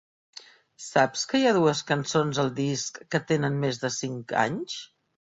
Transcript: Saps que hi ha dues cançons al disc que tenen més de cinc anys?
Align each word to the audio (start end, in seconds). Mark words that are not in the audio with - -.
Saps 0.83 1.25
que 1.33 1.41
hi 1.41 1.43
ha 1.49 1.51
dues 1.57 1.83
cançons 1.91 2.39
al 2.43 2.49
disc 2.59 2.97
que 3.15 3.21
tenen 3.33 3.59
més 3.65 3.79
de 3.83 3.91
cinc 3.97 4.33
anys? 4.45 4.79